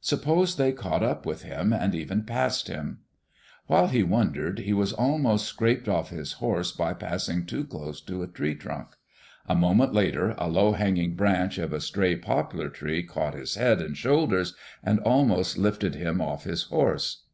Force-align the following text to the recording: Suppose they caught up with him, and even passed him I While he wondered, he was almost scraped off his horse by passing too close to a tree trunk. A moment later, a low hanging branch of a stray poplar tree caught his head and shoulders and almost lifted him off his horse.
Suppose 0.00 0.54
they 0.58 0.70
caught 0.70 1.02
up 1.02 1.26
with 1.26 1.42
him, 1.42 1.72
and 1.72 1.92
even 1.92 2.22
passed 2.22 2.68
him 2.68 3.00
I 3.18 3.36
While 3.66 3.86
he 3.88 4.04
wondered, 4.04 4.60
he 4.60 4.72
was 4.72 4.92
almost 4.92 5.44
scraped 5.44 5.88
off 5.88 6.10
his 6.10 6.34
horse 6.34 6.70
by 6.70 6.92
passing 6.94 7.46
too 7.46 7.64
close 7.64 8.00
to 8.02 8.22
a 8.22 8.28
tree 8.28 8.54
trunk. 8.54 8.90
A 9.48 9.56
moment 9.56 9.92
later, 9.92 10.36
a 10.38 10.46
low 10.46 10.70
hanging 10.74 11.16
branch 11.16 11.58
of 11.58 11.72
a 11.72 11.80
stray 11.80 12.14
poplar 12.14 12.68
tree 12.68 13.02
caught 13.02 13.34
his 13.34 13.56
head 13.56 13.80
and 13.82 13.96
shoulders 13.96 14.54
and 14.84 15.00
almost 15.00 15.58
lifted 15.58 15.96
him 15.96 16.20
off 16.20 16.44
his 16.44 16.62
horse. 16.62 17.24